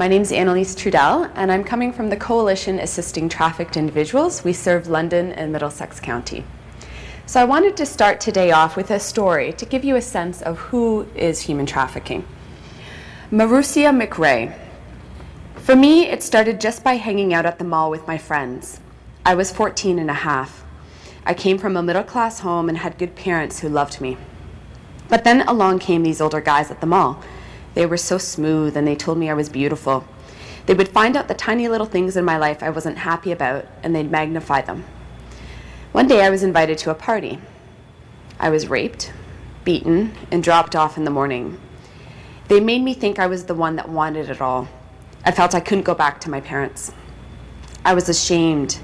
[0.00, 4.42] My name is Annalise Trudell, and I'm coming from the Coalition Assisting Trafficked Individuals.
[4.42, 6.42] We serve London and Middlesex County.
[7.26, 10.40] So I wanted to start today off with a story to give you a sense
[10.40, 12.26] of who is human trafficking.
[13.30, 14.58] Marusia McRae.
[15.56, 18.80] For me, it started just by hanging out at the mall with my friends.
[19.26, 20.64] I was 14 and a half.
[21.26, 24.16] I came from a middle class home and had good parents who loved me.
[25.10, 27.22] But then along came these older guys at the mall
[27.74, 30.04] they were so smooth and they told me I was beautiful.
[30.66, 33.66] They would find out the tiny little things in my life I wasn't happy about
[33.82, 34.84] and they'd magnify them.
[35.92, 37.40] One day I was invited to a party.
[38.38, 39.12] I was raped,
[39.64, 41.60] beaten, and dropped off in the morning.
[42.48, 44.68] They made me think I was the one that wanted it all.
[45.24, 46.92] I felt I couldn't go back to my parents.
[47.84, 48.78] I was ashamed.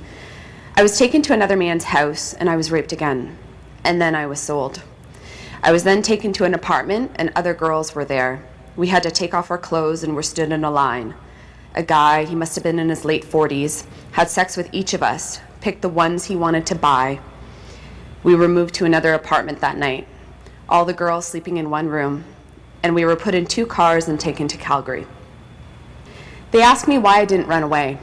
[0.77, 3.39] I was taken to another man's house and I was raped again.
[3.85, 4.83] And then I was sold.
[5.63, 8.45] I was then taken to an apartment and other girls were there.
[8.77, 11.15] We had to take off our clothes and were stood in a line.
[11.75, 15.03] A guy, he must have been in his late 40s, had sex with each of
[15.03, 17.21] us, picked the ones he wanted to buy.
[18.23, 20.07] We were moved to another apartment that night,
[20.69, 22.25] all the girls sleeping in one room,
[22.83, 25.07] and we were put in two cars and taken to Calgary.
[26.51, 27.99] They asked me why I didn't run away.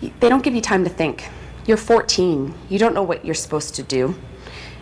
[0.00, 1.28] They don't give you time to think.
[1.66, 4.14] You're 14, you don't know what you're supposed to do,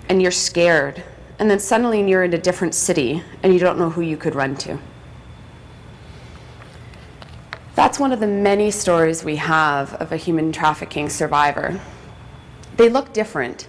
[0.09, 1.03] and you're scared
[1.43, 4.37] and then suddenly you're in a different city and you don't know who you could
[4.37, 4.79] run to.
[7.75, 11.81] That's one of the many stories we have of a human trafficking survivor.
[12.77, 13.67] They look different,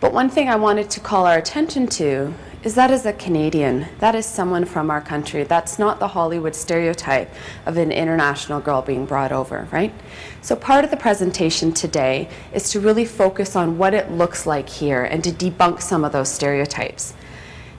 [0.00, 2.32] but one thing I wanted to call our attention to
[2.62, 3.86] is that is a Canadian.
[4.00, 5.44] That is someone from our country.
[5.44, 7.32] That's not the Hollywood stereotype
[7.64, 9.94] of an international girl being brought over, right?
[10.42, 14.68] So part of the presentation today is to really focus on what it looks like
[14.68, 17.14] here and to debunk some of those stereotypes.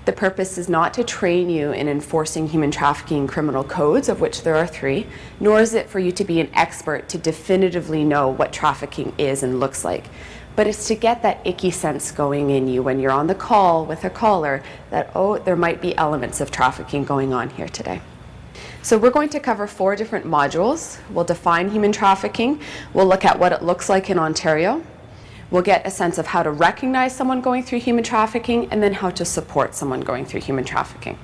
[0.06, 4.42] The purpose is not to train you in enforcing human trafficking criminal codes, of which
[4.42, 5.06] there are three,
[5.40, 9.44] nor is it for you to be an expert to definitively know what trafficking is
[9.44, 10.06] and looks like
[10.56, 13.86] but it's to get that icky sense going in you when you're on the call
[13.86, 18.02] with a caller that, oh, there might be elements of trafficking going on here today.
[18.84, 21.00] So we're going to cover four different modules.
[21.12, 22.60] We'll define human trafficking.
[22.94, 24.84] We'll look at what it looks like in Ontario.
[25.52, 28.94] We'll get a sense of how to recognize someone going through human trafficking and then
[28.94, 31.20] how to support someone going through human trafficking.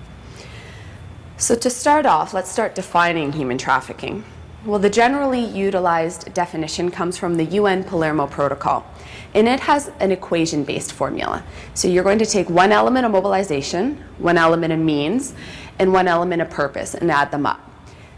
[1.37, 4.23] So to start off, let's start defining human trafficking.
[4.65, 8.85] Well, the generally utilized definition comes from the UN Palermo Protocol,
[9.37, 11.43] and it has an equation based formula.
[11.75, 15.35] So you're going to take one element of mobilization, one element of means,
[15.77, 17.61] and one element of purpose and add them up.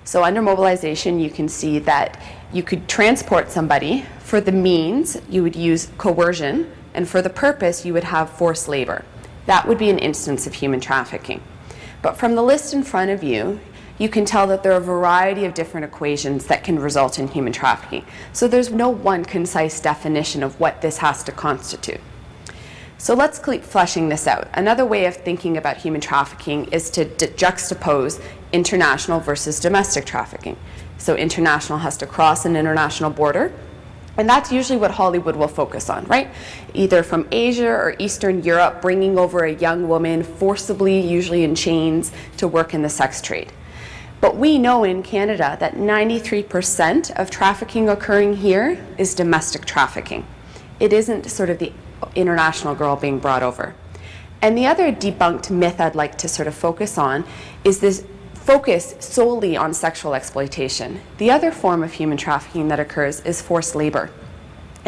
[0.06, 2.22] So under mobilization, you can see that
[2.54, 4.06] you could transport somebody.
[4.20, 8.70] For the means, you would use coercion, and for the purpose, you would have forced
[8.70, 9.04] labor.
[9.46, 11.42] That would be an instance of human trafficking.
[12.02, 13.60] But from the list in front of you,
[14.00, 17.28] you can tell that there are a variety of different equations that can result in
[17.28, 18.06] human trafficking.
[18.34, 22.00] So there's no one concise definition of what this has to constitute.
[22.98, 24.48] So let's keep fleshing this out.
[24.54, 28.22] Another way of thinking about human trafficking is to juxtapose
[28.52, 30.58] international versus domestic trafficking.
[30.98, 33.54] So international has to cross an international border,
[34.18, 36.30] and that's usually what Hollywood will focus on, right?
[36.74, 42.12] Either from Asia or Eastern Europe, bringing over a young woman forcibly, usually in chains,
[42.36, 43.54] to work in the sex trade.
[44.22, 50.26] But we know in Canada that 93% of trafficking occurring here is domestic trafficking.
[50.80, 51.72] It isn't sort of the
[52.16, 53.76] international girl being brought over.
[54.42, 57.26] And the other debunked myth I'd like to sort of focus on
[57.64, 61.02] is this focus solely on sexual exploitation.
[61.18, 64.10] The other form of human trafficking that occurs is forced labor.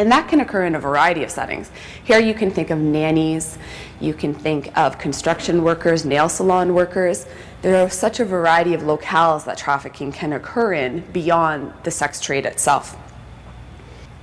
[0.02, 1.70] And that can occur in a variety of settings.
[2.02, 3.56] Here you can think of nannies,
[4.00, 7.24] you can think of construction workers, nail salon workers.
[7.62, 12.20] There are such a variety of locales that trafficking can occur in beyond the sex
[12.20, 12.96] trade itself.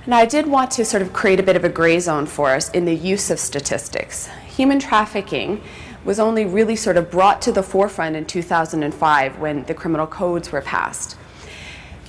[0.04, 2.50] And I did want to sort of create a bit of a gray zone for
[2.50, 4.26] us in the use of statistics.
[4.48, 5.62] Human trafficking
[6.04, 10.52] was only really sort of brought to the forefront in 2005 when the criminal codes
[10.52, 11.16] were passed.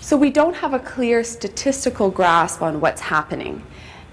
[0.03, 3.63] So we don't have a clear statistical grasp on what's happening.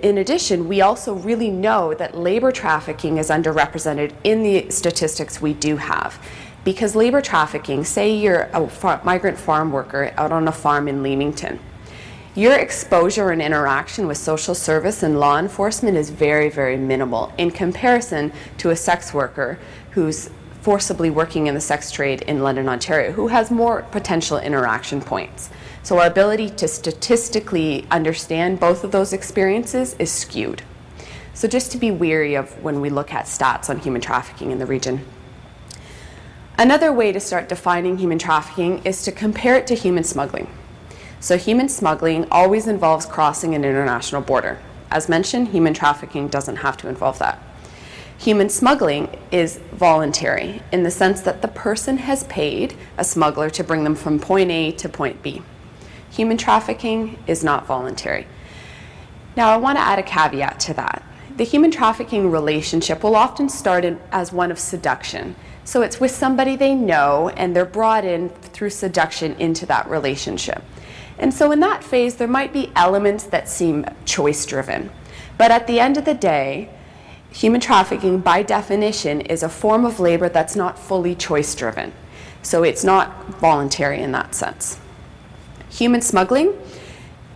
[0.00, 5.54] In addition, we also really know that labor trafficking is underrepresented in the statistics we
[5.54, 6.22] do have.
[6.62, 11.02] Because labor trafficking, say you're a far- migrant farm worker out on a farm in
[11.02, 11.58] Leamington,
[12.34, 17.50] your exposure and interaction with social service and law enforcement is very, very minimal in
[17.50, 19.58] comparison to a sex worker
[19.92, 20.28] who's
[20.68, 25.48] forcibly working in the sex trade in London, Ontario, who has more potential interaction points.
[25.82, 30.60] So our ability to statistically understand both of those experiences is skewed.
[31.32, 34.58] So just to be weary of when we look at stats on human trafficking in
[34.58, 35.06] the region.
[36.58, 40.52] Another way to start defining human trafficking is to compare it to human smuggling.
[41.18, 44.58] So human smuggling always involves crossing an international border.
[44.90, 47.42] As mentioned, human trafficking doesn't have to involve that.
[48.18, 53.62] Human smuggling is voluntary in the sense that the person has paid a smuggler to
[53.62, 55.40] bring them from point A to point B.
[56.10, 58.26] Human trafficking is not voluntary.
[59.36, 61.04] Now, I want to add a caveat to that.
[61.36, 65.36] The human trafficking relationship will often start in, as one of seduction.
[65.62, 70.64] So it's with somebody they know, and they're brought in through seduction into that relationship.
[71.18, 74.90] And so in that phase, there might be elements that seem choice driven.
[75.36, 76.70] But at the end of the day,
[77.30, 81.92] human trafficking, by definition, is a form of labor that's not fully choice driven.
[82.42, 84.78] So it's not voluntary in that sense.
[85.70, 86.54] Human smuggling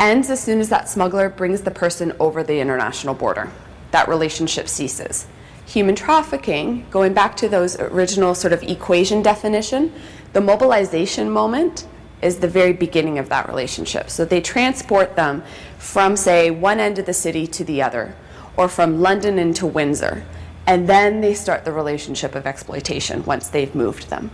[0.00, 3.50] ends as soon as that smuggler brings the person over the international border.
[3.90, 5.26] That relationship ceases.
[5.66, 9.92] Human trafficking, going back to those original sort of equation definition,
[10.32, 11.86] the mobilization moment
[12.20, 14.08] is the very beginning of that relationship.
[14.08, 15.42] So they transport them
[15.78, 18.14] from, say, one end of the city to the other,
[18.56, 20.24] or from London into Windsor,
[20.66, 24.30] and then they start the relationship of exploitation once they've moved them.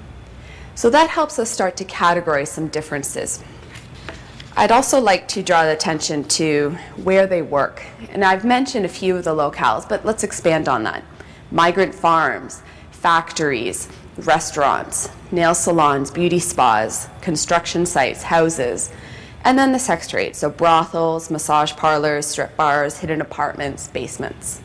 [0.75, 3.43] So that helps us start to categorize some differences.
[4.56, 7.82] I'd also like to draw attention to where they work.
[8.11, 11.05] And I've mentioned a few of the locales, but let's expand on that.
[11.50, 13.88] Migrant farms, factories,
[14.19, 18.91] restaurants, nail salons, beauty spas, construction sites, houses,
[19.49, 24.61] and then the sex trade, so brothels, massage parlors, strip bars, hidden apartments, basements.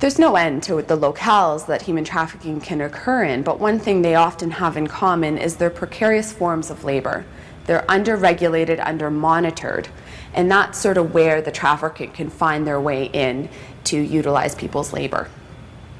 [0.00, 4.02] There's no end to the locales that human trafficking can occur in, but one thing
[4.02, 7.24] they often have in common is their precarious forms of labor.
[7.66, 9.86] They're under-regulated, under-monitored,
[10.34, 13.48] and that's sort of where the trafficker can find their way in
[13.84, 15.28] to utilize people's labor.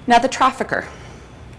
[0.09, 0.89] Now, the trafficker.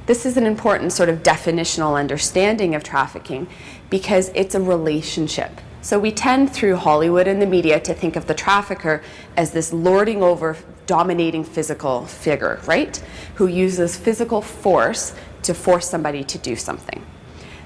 [0.06, 3.48] This is an important sort of definitional understanding of trafficking
[3.90, 5.62] because it's a relationship.
[5.82, 9.02] So we tend through Hollywood and the media to think of the trafficker
[9.38, 10.58] as this lording over,
[10.88, 12.98] dominating physical figure, right?
[13.36, 17.06] Who uses physical force to force somebody to do something.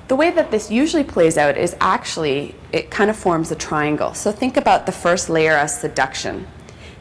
[0.07, 4.13] The way that this usually plays out is actually, it kind of forms a triangle.
[4.13, 6.47] So think about the first layer as seduction.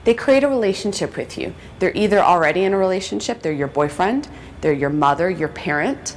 [0.04, 1.54] They create a relationship with you.
[1.78, 4.28] They're either already in a relationship, they're your boyfriend,
[4.60, 6.16] they're your mother, your parent,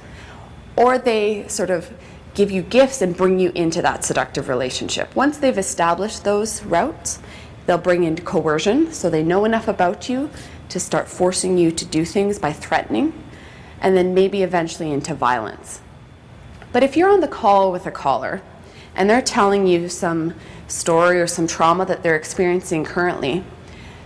[0.75, 1.93] or they sort of
[2.33, 5.13] give you gifts and bring you into that seductive relationship.
[5.15, 7.19] Once they've established those routes,
[7.65, 10.29] they'll bring in coercion, so they know enough about you
[10.69, 13.11] to start forcing you to do things by threatening,
[13.81, 15.81] and then maybe eventually into violence.
[16.71, 18.41] But if you're on the call with a caller
[18.95, 20.35] and they're telling you some
[20.67, 23.43] story or some trauma that they're experiencing currently,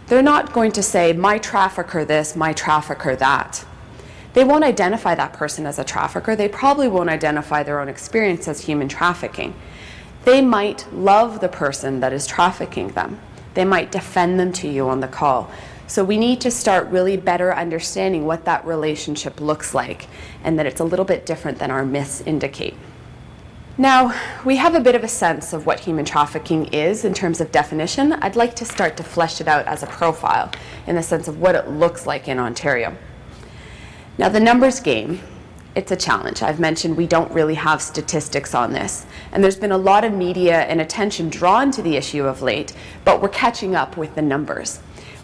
[0.08, 3.66] they're not going to say, my trafficker this, my trafficker that.
[4.34, 6.36] They won't identify that person as a trafficker.
[6.36, 9.54] They probably won't identify their own experience as human trafficking.
[10.26, 13.20] They might love the person that is trafficking them.
[13.54, 15.52] They might defend them to you on the call.
[15.86, 20.08] So we need to start really better understanding what that relationship looks like
[20.44, 22.76] and that it's a little bit different than our myths indicate.
[23.78, 24.16] Now,
[24.46, 27.52] we have a bit of a sense of what human trafficking is in terms of
[27.52, 28.14] definition.
[28.14, 30.52] I'd like to start to flesh it out as a profile
[30.88, 32.96] in the sense of what it looks like in Ontario.
[34.18, 35.22] Now, the numbers game,
[35.76, 36.44] it's a challenge.
[36.44, 39.08] I've mentioned we don't really have statistics on this.
[39.32, 42.74] And there's been a lot of media and attention drawn to the issue of late,
[43.06, 44.78] but we're catching up with the numbers.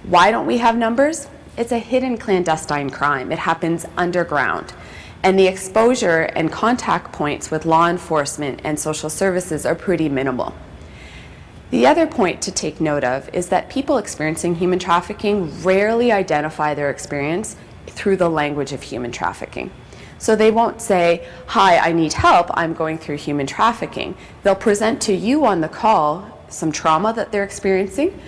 [0.03, 1.27] Why don't we have numbers?
[1.55, 3.31] It's a hidden clandestine crime.
[3.31, 4.73] It happens underground.
[5.21, 10.55] And the exposure and contact points with law enforcement and social services are pretty minimal.
[11.69, 16.73] The other point to take note of is that people experiencing human trafficking rarely identify
[16.73, 17.55] their experience
[17.89, 19.71] through the language of human trafficking.
[20.17, 24.15] So they won't say, Hi, I need help, I'm going through human trafficking.
[24.43, 28.19] They'll present to you on the call some trauma that they're experiencing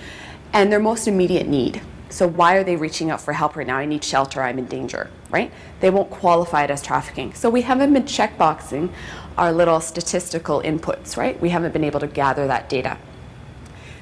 [0.53, 1.81] and their most immediate need.
[2.09, 3.77] So why are they reaching out for help right now?
[3.77, 5.51] I need shelter, I'm in danger, right?
[5.79, 7.33] They won't qualify it as trafficking.
[7.33, 8.91] So we haven't been checkboxing
[9.37, 11.39] our little statistical inputs, right?
[11.41, 12.97] We haven't been able to gather that data.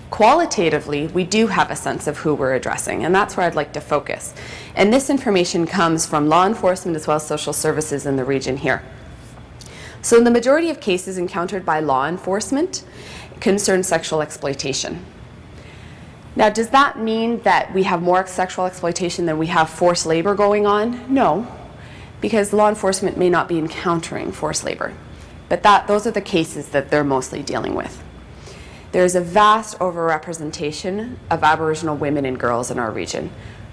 [0.10, 3.74] Qualitatively, we do have a sense of who we're addressing, and that's where I'd like
[3.74, 4.34] to focus.
[4.75, 8.58] And this information comes from law enforcement as well as social services in the region
[8.58, 8.84] here.
[10.01, 12.84] So, in the majority of cases encountered by law enforcement
[13.39, 15.06] concern sexual exploitation.
[16.36, 20.36] Now, does that mean that we have more sexual exploitation than we have forced labor
[20.36, 21.13] going on?
[21.13, 21.48] No,
[22.22, 24.94] because law enforcement may not be encountering forced labor.
[25.50, 28.04] But that, those are the cases that they're mostly dealing with.
[28.91, 33.31] There is a vast overrepresentation of Aboriginal women and girls in our region.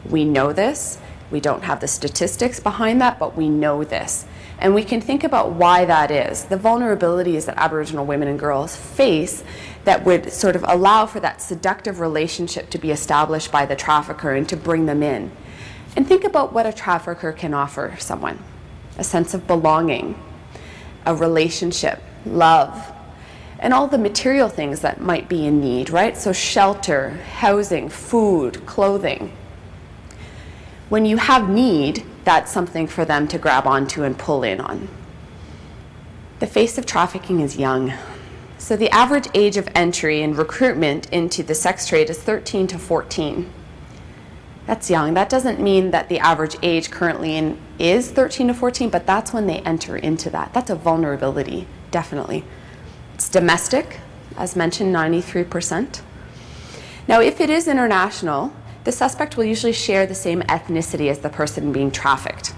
[0.08, 0.98] We know this.
[1.30, 4.26] We don't have the statistics behind that, but we know this.
[4.58, 6.44] And we can think about why that is.
[6.44, 9.42] The vulnerabilities that Aboriginal women and girls face
[9.84, 14.32] that would sort of allow for that seductive relationship to be established by the trafficker
[14.32, 15.30] and to bring them in.
[15.96, 18.42] And think about what a trafficker can offer someone
[18.98, 20.18] a sense of belonging,
[21.04, 22.95] a relationship, love,
[23.58, 26.16] and all the material things that might be in need, right?
[26.16, 29.32] So, shelter, housing, food, clothing.
[30.88, 34.88] When you have need, that's something for them to grab onto and pull in on.
[36.38, 37.92] The face of trafficking is young.
[38.58, 42.78] So the average age of entry and recruitment into the sex trade is 13 to
[42.78, 43.50] 14.
[44.66, 45.14] That's young.
[45.14, 49.32] That doesn't mean that the average age currently in is 13 to 14, but that's
[49.32, 50.52] when they enter into that.
[50.52, 52.44] That's a vulnerability, definitely.
[53.16, 54.00] It's domestic,
[54.36, 56.02] as mentioned, 93%.
[57.08, 58.52] Now, if it is international,
[58.84, 62.52] the suspect will usually share the same ethnicity as the person being trafficked.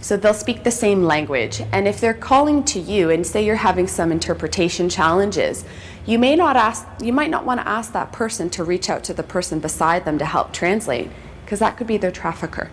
[0.00, 1.62] So they'll speak the same language.
[1.70, 5.64] And if they're calling to you and say you're having some interpretation challenges,
[6.04, 9.04] you may not ask you might not want to ask that person to reach out
[9.04, 11.10] to the person beside them to help translate
[11.44, 12.72] because that could be their trafficker.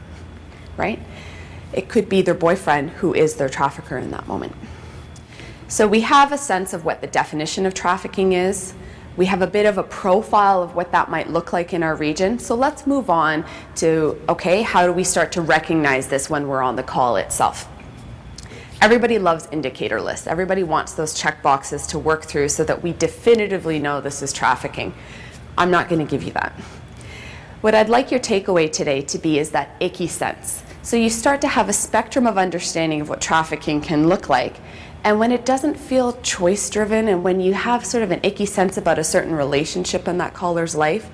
[0.78, 0.98] Right?
[1.74, 4.56] It could be their boyfriend who is their trafficker in that moment.
[5.72, 8.74] So we have a sense of what the definition of trafficking is.
[9.16, 11.96] We have a bit of a profile of what that might look like in our
[11.96, 12.40] region.
[12.40, 16.62] So let's move on to okay, how do we start to recognize this when we're
[16.62, 17.70] on the call itself?
[18.82, 20.28] Everybody loves indicator lists.
[20.28, 24.34] Everybody wants those check boxes to work through so that we definitively know this is
[24.34, 24.94] trafficking.
[25.58, 26.52] I'm not going to give you that.
[27.62, 30.64] What I'd like your takeaway today to be is that icky sense.
[30.84, 34.58] So you start to have a spectrum of understanding of what trafficking can look like
[35.04, 38.46] and when it doesn't feel choice driven, and when you have sort of an icky
[38.46, 41.10] sense about a certain relationship in that caller's life,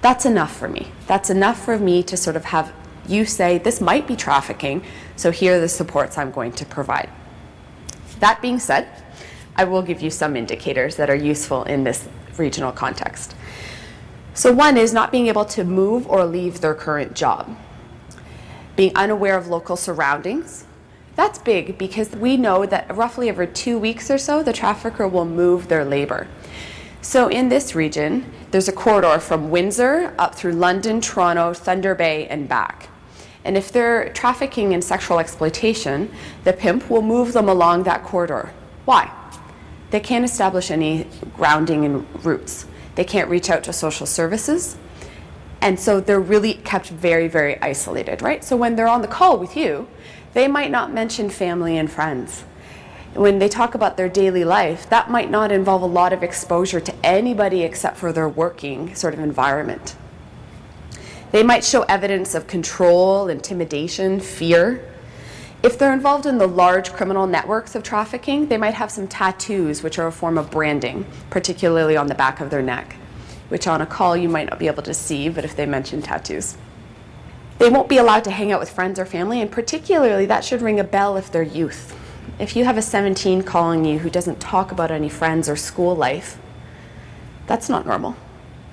[0.00, 0.88] that's enough for me.
[1.06, 2.72] That's enough for me to sort of have
[3.06, 4.84] you say, this might be trafficking,
[5.16, 7.08] so here are the supports I'm going to provide.
[8.20, 8.88] That being said,
[9.56, 12.06] I will give you some indicators that are useful in this
[12.36, 13.34] regional context.
[14.34, 17.56] So, one is not being able to move or leave their current job,
[18.76, 20.64] being unaware of local surroundings,
[21.18, 25.24] that's big because we know that roughly every two weeks or so, the trafficker will
[25.24, 26.28] move their labor.
[27.02, 32.28] So in this region, there's a corridor from Windsor up through London, Toronto, Thunder Bay,
[32.28, 32.88] and back.
[33.44, 36.08] And if they're trafficking in sexual exploitation,
[36.44, 38.52] the pimp will move them along that corridor.
[38.84, 39.10] Why?
[39.90, 42.66] They can't establish any grounding and roots.
[42.94, 44.76] They can't reach out to social services.
[45.60, 48.44] And so they're really kept very, very isolated, right?
[48.44, 49.88] So when they're on the call with you,
[50.34, 52.44] they might not mention family and friends.
[53.14, 56.80] When they talk about their daily life, that might not involve a lot of exposure
[56.80, 59.96] to anybody except for their working sort of environment.
[61.32, 64.84] They might show evidence of control, intimidation, fear.
[65.62, 69.82] If they're involved in the large criminal networks of trafficking, they might have some tattoos,
[69.82, 72.96] which are a form of branding, particularly on the back of their neck,
[73.48, 76.00] which on a call you might not be able to see, but if they mention
[76.00, 76.56] tattoos.
[77.58, 80.62] They won't be allowed to hang out with friends or family, and particularly that should
[80.62, 81.96] ring a bell if they're youth.
[82.38, 85.96] If you have a 17 calling you who doesn't talk about any friends or school
[85.96, 86.38] life,
[87.46, 88.14] that's not normal.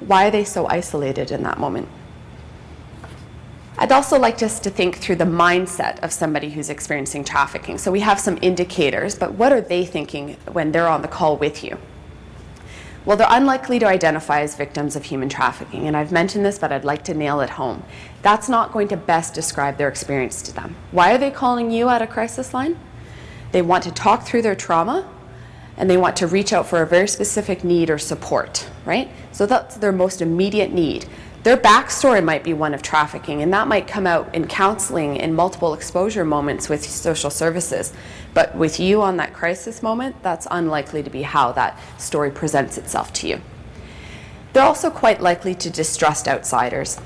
[0.02, 1.88] Why are they so isolated in that moment?
[3.78, 7.78] I'd also like us to think through the mindset of somebody who's experiencing trafficking.
[7.78, 11.38] So we have some indicators, but what are they thinking when they're on the call
[11.38, 11.78] with you?
[13.06, 16.72] Well, they're unlikely to identify as victims of human trafficking, and I've mentioned this, but
[16.72, 17.84] I'd like to nail it home.
[18.24, 20.76] That's not going to best describe their experience to them.
[20.92, 22.80] Why are they calling you at a crisis line?
[23.52, 25.08] They want to talk through their trauma
[25.78, 29.10] and they want to reach out for a very specific need or support, right?
[29.32, 31.06] So that's their most immediate need.
[31.46, 35.36] Their backstory might be one of trafficking, and that might come out in counseling in
[35.36, 37.94] multiple exposure moments with social services.
[38.34, 42.80] But with you on that crisis moment, that's unlikely to be how that story presents
[42.80, 43.42] itself to you.
[44.54, 47.00] They're also quite likely to distrust outsiders.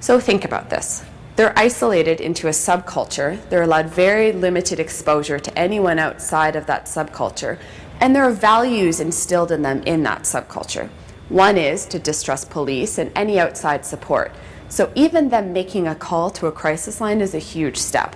[0.00, 1.04] So think about this.
[1.36, 3.38] They're isolated into a subculture.
[3.50, 7.56] They're allowed very limited exposure to anyone outside of that subculture.
[8.00, 10.90] And there are values instilled in them in that subculture
[11.28, 14.32] One is to distrust police and any outside support.
[14.68, 18.14] So even them making a call to a crisis line is a huge step.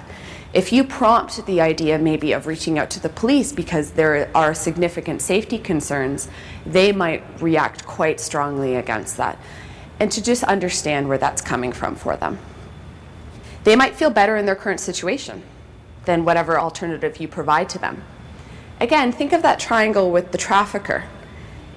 [0.52, 4.52] If you prompt the idea maybe of reaching out to the police because there are
[4.52, 6.28] significant safety concerns,
[6.66, 9.38] they might react quite strongly against that.
[10.00, 12.38] And to just understand where that's coming from for them.
[13.62, 15.42] They might feel better in their current situation
[16.04, 18.02] than whatever alternative you provide to them.
[18.80, 21.04] Again, think of that triangle with the trafficker.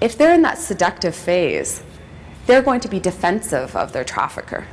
[0.03, 1.81] If they're in that seductive phase,
[2.45, 4.67] they're going to be defensive of their trafficker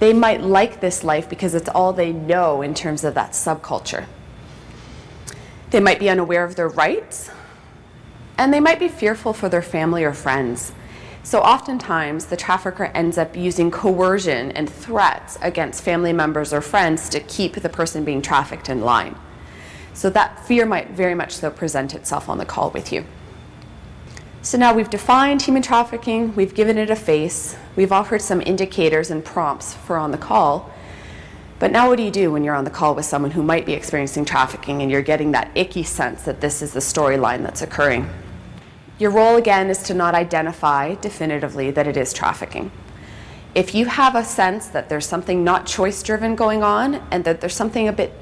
[0.00, 4.06] they might like this life because it's all they know in terms of that subculture.
[5.70, 7.30] They might be unaware of their rights,
[8.36, 10.72] and they might be fearful for their family or friends.
[11.22, 17.10] So, oftentimes, the trafficker ends up using coercion and threats against family members or friends
[17.10, 19.14] to keep the person being trafficked in line.
[19.92, 23.04] So, that fear might very much so present itself on the call with you.
[24.42, 29.10] So now we've defined human trafficking, we've given it a face, we've offered some indicators
[29.10, 30.72] and prompts for on the call.
[31.58, 33.66] But now what do you do when you're on the call with someone who might
[33.66, 37.60] be experiencing trafficking and you're getting that icky sense that this is the storyline that's
[37.60, 38.08] occurring?
[38.98, 42.72] Your role again is to not identify definitively that it is trafficking.
[43.54, 47.42] If you have a sense that there's something not choice driven going on and that
[47.42, 48.14] there's something a bit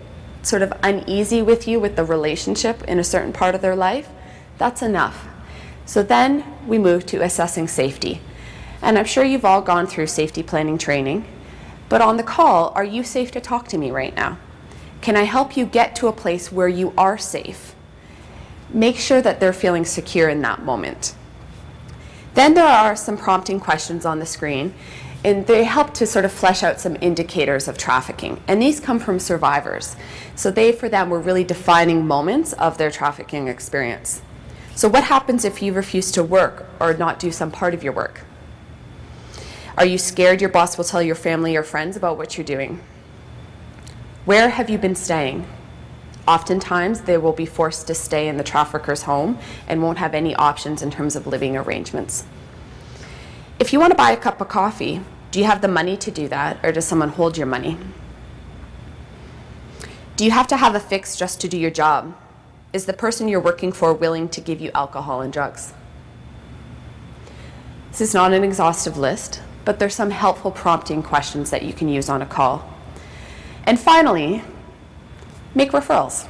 [0.43, 4.09] sort of uneasy with you with the relationship in a certain part of their life,
[4.57, 5.28] that's enough
[5.89, 8.21] so then we move to assessing safety.
[8.83, 11.27] And I'm sure you've all gone through safety planning training,
[11.89, 14.37] but on the call, are you safe to talk to me right now?
[15.01, 17.75] Can I help you get to a place where you are safe?
[18.69, 21.15] Make sure that they're feeling secure in that moment.
[22.35, 24.75] Then there are some prompting questions on the screen,
[25.25, 28.43] and they help to sort of flesh out some indicators of trafficking.
[28.47, 29.97] And these come from survivors.
[30.37, 34.21] So they, for them, were really defining moments of their trafficking experience.
[34.79, 37.93] So, what happens if you refuse to work or not do some part of your
[37.93, 38.21] work?
[39.77, 42.81] Are you scared your boss will tell your family or friends about what you're doing?
[44.25, 45.49] Where have you been staying?
[46.29, 50.33] Oftentimes, they will be forced to stay in the trafficker's home and won't have any
[50.37, 52.25] options in terms of living arrangements.
[53.59, 55.01] If you want to buy a cup of coffee,
[55.33, 57.77] do you have the money to do that, or does someone hold your money?
[60.15, 62.15] Do you have to have a fix just to do your job?
[62.71, 65.73] Is the person you're working for willing to give you alcohol and drugs?
[67.91, 71.89] This is not an exhaustive list, but there's some helpful prompting questions that you can
[71.89, 72.69] use on a call.
[73.65, 74.43] And finally,
[75.55, 76.29] make referrals.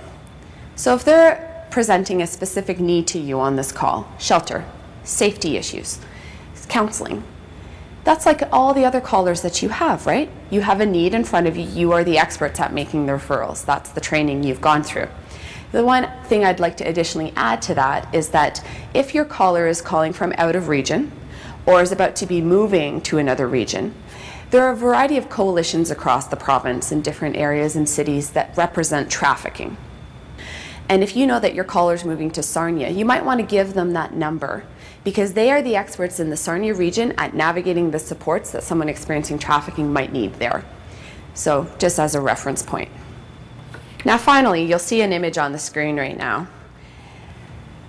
[0.76, 4.64] So if they're presenting a specific need to you on this call, shelter,
[5.02, 5.98] safety issues,
[6.68, 7.24] counseling,
[8.04, 10.30] that's like all the other callers that you have, right?
[10.50, 11.64] You have a need in front of you.
[11.64, 13.64] You are the experts at making the referrals.
[13.64, 15.08] That's the training you've gone through.
[15.70, 19.66] The one thing I'd like to additionally add to that is that if your caller
[19.66, 21.12] is calling from out of region
[21.66, 23.94] or is about to be moving to another region,
[24.50, 28.56] there are a variety of coalitions across the province in different areas and cities that
[28.56, 29.76] represent trafficking.
[30.88, 33.46] And if you know that your caller is moving to Sarnia, you might want to
[33.46, 34.64] give them that number
[35.04, 38.88] because they are the experts in the Sarnia region at navigating the supports that someone
[38.88, 40.64] experiencing trafficking might need there.
[41.34, 42.90] So, just as a reference point.
[44.04, 46.48] Now finally, you'll see an image on the screen right now.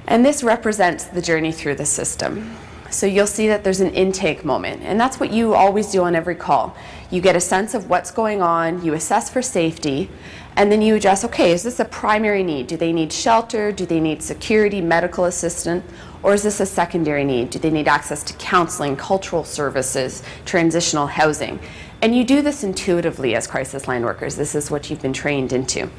[0.08, 2.56] And this represents the journey through the system.
[2.89, 6.15] So you'll see that there's an intake moment, and that's what you always do on
[6.15, 6.76] every call.
[7.12, 10.10] You get a sense of what's going on, you assess for safety,
[10.56, 12.65] and then you address okay, is this a primary need?
[12.65, 13.72] Do they need shelter?
[13.72, 15.86] Do they need security, medical assistance?
[16.24, 17.52] Or is this a secondary need?
[17.52, 21.60] Do they need access to counseling, cultural services, transitional housing?
[22.02, 24.38] And you do this intuitively as crisis line workers.
[24.38, 25.90] This is what you've been trained into.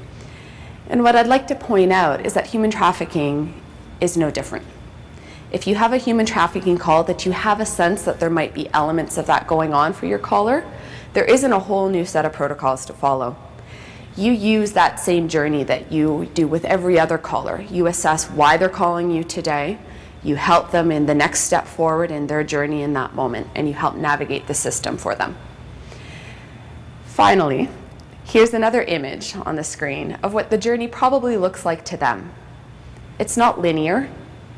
[0.88, 3.60] And what I'd like to point out is that human trafficking
[4.00, 4.66] is no different.
[5.52, 8.54] If you have a human trafficking call that you have a sense that there might
[8.54, 10.64] be elements of that going on for your caller,
[11.12, 13.36] there isn't a whole new set of protocols to follow.
[14.16, 17.60] You use that same journey that you do with every other caller.
[17.62, 19.78] You assess why they're calling you today,
[20.22, 23.68] you help them in the next step forward in their journey in that moment, and
[23.68, 25.36] you help navigate the system for them.
[27.10, 27.68] Finally,
[28.24, 32.32] here's another image on the screen of what the journey probably looks like to them.
[33.18, 34.08] It's not linear,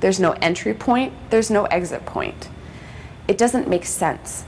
[0.00, 2.50] there's no entry point, there's no exit point.
[3.26, 4.44] It doesn't make sense.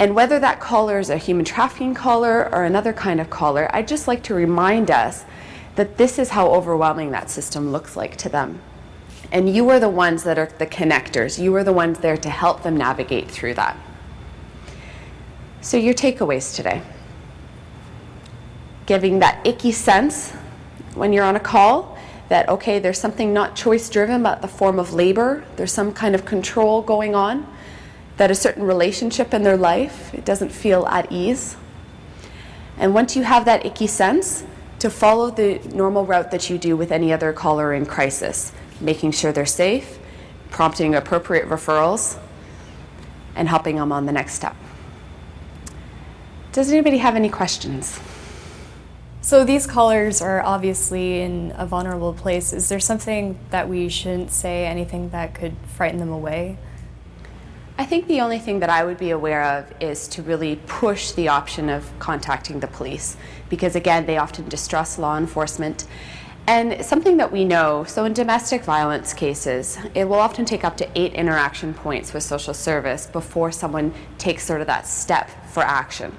[0.00, 3.88] And whether that caller is a human trafficking caller or another kind of caller, I'd
[3.88, 5.24] just like to remind us
[5.76, 8.60] that this is how overwhelming that system looks like to them.
[9.30, 11.38] And you are the ones that are the connectors.
[11.38, 13.76] You are the ones there to help them navigate through that.
[15.60, 16.82] So, your takeaways today
[18.86, 20.30] giving that icky sense
[20.94, 24.78] when you're on a call, that, okay, there's something not choice driven, but the form
[24.78, 27.46] of labor, there's some kind of control going on,
[28.16, 31.56] that a certain relationship in their life, it doesn't feel at ease.
[32.78, 34.44] And once you have that icky sense,
[34.78, 39.10] to follow the normal route that you do with any other caller in crisis, making
[39.10, 39.98] sure they're safe,
[40.50, 42.18] prompting appropriate referrals,
[43.34, 44.54] and helping them on the next step.
[46.52, 47.98] Does anybody have any questions?
[49.26, 52.52] So these callers are obviously in a vulnerable place.
[52.52, 56.58] Is there something that we shouldn't say, anything that could frighten them away?
[57.76, 61.10] I think the only thing that I would be aware of is to really push
[61.10, 63.16] the option of contacting the police
[63.48, 65.88] because, again, they often distrust law enforcement.
[66.46, 70.76] And something that we know so, in domestic violence cases, it will often take up
[70.76, 75.64] to eight interaction points with social service before someone takes sort of that step for
[75.64, 76.14] action.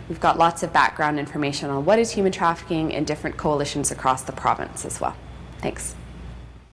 [0.09, 4.23] We've got lots of background information on what is human trafficking and different coalitions across
[4.23, 5.15] the province as well.
[5.59, 5.95] Thanks.